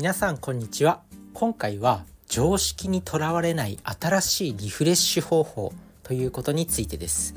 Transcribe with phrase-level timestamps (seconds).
[0.00, 1.02] 皆さんこんにちは。
[1.34, 7.34] 今回は常識にとらわれない新しいリフレッシュ方法ということについてです。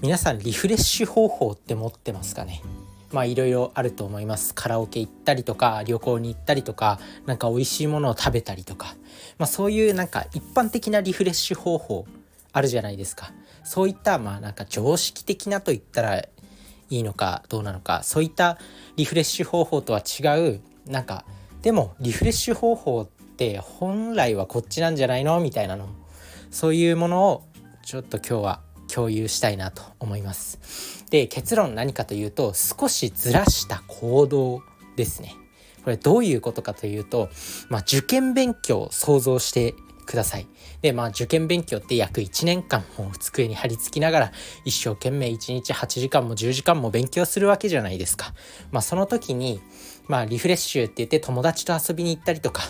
[0.00, 2.62] 皆さんリフレッシュ方法って持ってますかね？
[3.12, 4.54] まあいろいろあると思います。
[4.54, 8.96] カラオケ行ったりとか旅行に行ったりとかなんか美味しいものを食べたりとか。
[9.36, 12.06] まあそういうなんか一般的なリフレッシュ方法
[12.54, 13.32] あるじゃないですか。
[13.64, 16.28] そういったまあなんか常識的なと言ったらい
[16.88, 18.02] いのかどうなのか。
[18.02, 18.56] そういった
[18.96, 20.22] リフレッシュ方法とは違
[20.52, 21.26] うなんか
[21.62, 25.40] でもリフレッシュ方法って本来はこっちなんじゃないの？
[25.40, 25.88] みたいなの。
[26.50, 27.44] そういうものを
[27.84, 28.60] ちょっと今日は
[28.92, 31.04] 共有したいなと思います。
[31.10, 34.62] で結論何かというと少しずらした行動
[34.96, 35.34] ですね。
[35.84, 37.30] これどういうことかというと、
[37.70, 39.74] まあ、受験勉強を想像して
[40.08, 40.48] ください。
[40.80, 44.32] で、まあ受験勉強って約1年間も机に張り付きながら
[44.64, 48.32] 一生懸命1日8時間も10時間も勉強するわけじゃないですか。
[48.70, 49.60] まあその時に、
[50.06, 52.62] まあリフレッシュって言って友達と遊びに行ったりとか、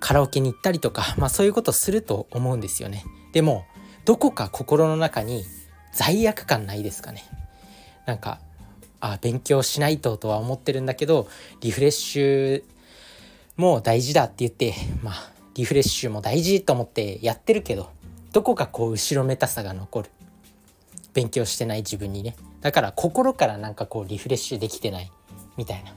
[0.00, 3.02] カラオケに行ったりとか、まあそういうことすると思うんですよね。
[3.32, 3.64] でも、
[4.04, 5.44] どこか心の中に
[5.94, 7.24] 罪悪感ないですかね。
[8.04, 8.38] なんか、
[9.00, 11.26] あ勉強しないととは思ってるんだけど、
[11.62, 12.62] リフレッシュ
[13.56, 17.90] も大事だって言って、まあリフレッシュも大事と思ってやってるけど
[18.32, 20.10] どこかこう後ろめたさが残る
[21.12, 25.12] 勉強してない自分にねだから心からなんかこうリフレッシュできてない
[25.58, 25.90] みたいな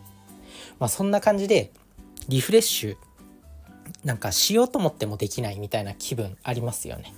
[0.79, 1.71] まあそんな感じで
[2.27, 2.97] リフレッシュ
[4.03, 7.13] なんかしようと思ってもできないみたいな気分ありますよね。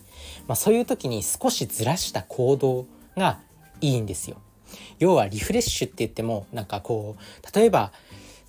[0.48, 2.86] まあ、そういう時に少しずらした行動
[3.18, 3.40] が
[3.82, 4.38] いいんですよ。
[5.00, 7.92] 要はリフレッシュって言ってもなんかこう例えば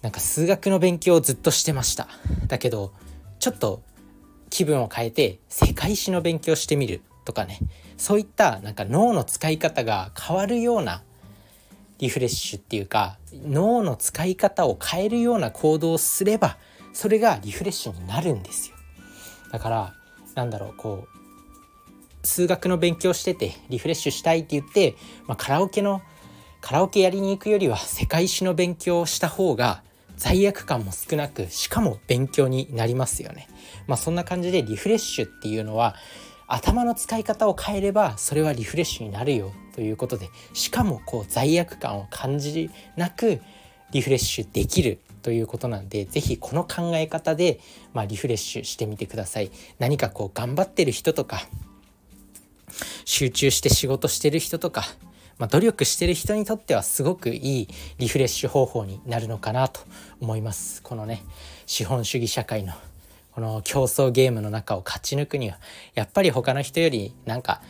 [0.03, 2.09] なんか数学の勉強をずっとしてました。
[2.47, 2.93] だけど
[3.47, 3.81] ちょっと
[4.51, 7.61] 気分を変えて世界史の勉強してみるとかね。
[7.97, 11.05] そういったなんか脳の使い方が変わるような
[12.01, 16.59] リフレッシュっていうか脳の使い方を変えるような行動をすれば
[16.93, 18.77] それがリフレッシュになるんですよ。
[19.53, 19.95] だから
[20.35, 24.97] なんだろうこう数学の勉強しててリフレッシュしたいって言って、
[25.29, 26.03] まあ、カラオケの
[26.61, 29.85] カラオケやりに行くよりは世界史の勉強をした方が
[30.17, 33.49] 罪悪感も少なくしかも勉強になりますよね。
[33.87, 35.95] まあそんな感じでリフレッシュっていうのは
[36.49, 43.41] 頭の使い方を変えればそれはリフレッシュになるよということでしかもこう罪悪感を感じなく
[43.91, 47.61] リフレッシュできるということなんで是非この考え方で、
[47.93, 49.51] まあ、リフレッシュしてみてください。
[49.79, 51.41] 何かこう頑張ってる人とか
[53.05, 54.85] 集中して仕事してる人とか
[55.39, 59.81] まあ、努力してる人にとってはすごくいいリフレッシュ方法になるのかなと
[60.21, 61.23] 思いますこのね
[61.67, 62.73] 資本主義社会の
[63.33, 65.59] この競争ゲームの中を勝ち抜くには
[65.95, 67.61] やっぱり他の人よりなんか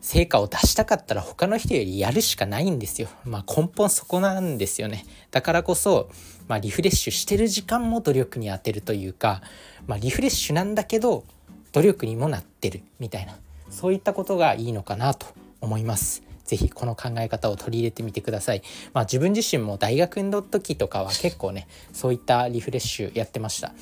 [0.00, 3.08] 成果を出したかったら他の人よりやるしかないんですよ。
[3.24, 5.06] まあ根本そこなんですよね。
[5.30, 6.10] だからこそ、
[6.46, 9.40] まあ、リフレッシュしてる時間も努力に充てるというか、
[9.86, 11.24] まあ、リフレッシュなんだけど
[11.72, 13.38] 努力にもなってるみたいな
[13.70, 15.26] そういったことがいいのかなと
[15.62, 16.22] 思います。
[16.44, 18.62] 是非この考え方を取り入れてみてください。
[18.92, 23.72] まあ自分自身も大学の時とかは結構ねそういったリフレッシュやってました。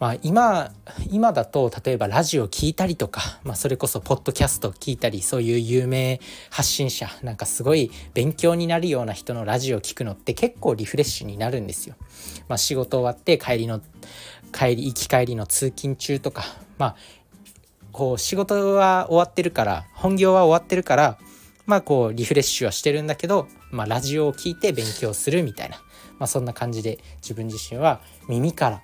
[0.00, 0.72] まあ、今
[1.10, 11.96] 今だと例えばラジオ聞いたりとか、まあ、それこそポッドキャスト聞いたりそういう有名発信者なんかすごい勉強になるような人のラジオを聞くのって結構リフレッシュになるんですよ。
[12.48, 13.82] まあ、仕事終わって帰りの
[14.52, 16.44] 帰り行き帰りの通勤中とか
[16.78, 16.96] まあ
[17.92, 21.18] こう仕事は終わってるから本業は終わってるから
[21.70, 25.76] まあこうリフレッシュはしてるんだけど、まあ、ラジオを聴いて勉強するみたいな、
[26.18, 28.82] まあ、そんな感じで自分自身は耳から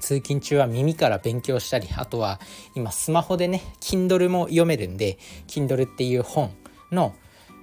[0.00, 2.40] 通勤中は耳から勉強したりあとは
[2.74, 6.50] 今スマホでね Kindle も読めるんで Kindle っていう本
[6.90, 7.14] の、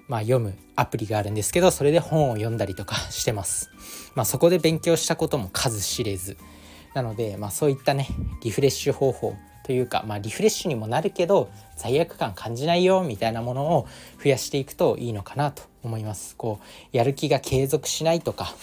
[0.07, 3.69] まあ、読むアプリがあるんですけどそれで本を読んだりとかしてます。
[4.15, 6.37] まあ、そこで勉強したことも数知れず
[6.93, 8.07] なので、まあ、そういったね
[8.41, 9.35] リフレッシュ方法
[9.69, 13.87] というか、まあ、リフレッシュにもなるけど罪悪感感じないよみたいなものを
[14.17, 16.35] 増やしていくといいのかなと思います。
[16.35, 18.55] こうやる気が継続しないとか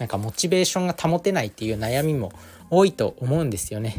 [0.00, 2.32] なんかモチベーションが保てないっていう悩みも
[2.70, 3.94] 多いと思うんですよね。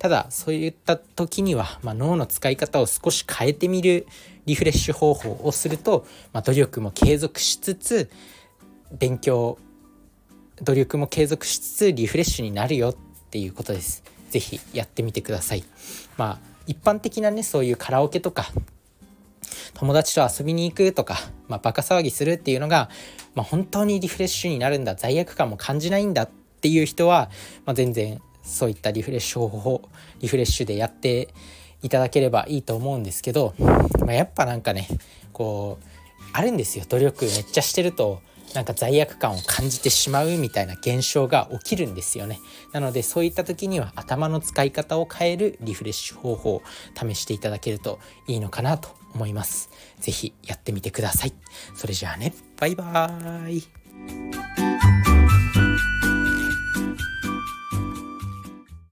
[0.00, 4.08] ただそういった時には、まあ、脳の使い方を少し変えてみる
[4.46, 8.10] リフレッシュ方法をすると、まあ、努力も継続しつつ
[8.98, 9.58] 勉強
[10.60, 12.96] 努力も継続しつつリフレッシュになるよっ
[13.30, 14.02] ていうことです。
[14.30, 15.64] 是非やってみてください。
[16.16, 18.52] まあ一般的なねそういうカラオケとか
[19.74, 21.16] 友達と遊びに行くとか、
[21.48, 22.90] まあ、バカ騒ぎするっていうのが、
[23.34, 26.30] まあ、本当にリフレッシュになるんだ罪悪感も感じないんだっ
[26.60, 27.30] ていう人は、
[27.64, 29.88] まあ、全然そういったリフレッシュ方法
[30.20, 31.28] リフレッシュでやって
[31.82, 34.88] いただければいいと思うんですけど、まあ、やっぱなんかね
[35.32, 35.84] こう
[36.32, 38.20] あるんですよ努力めっちゃしてると
[38.54, 42.40] なんか罪悪感を感じてしまうみたいな現象が起きるんですよね。
[42.72, 46.62] なのでそういった時には頭の使い方を変えるリフレッシュ方法を
[46.94, 49.70] 試していただけるといいのかなと思います。
[50.00, 51.32] 是非やってみてください。
[51.74, 52.34] それじゃあね。
[52.58, 54.77] バイバーイ。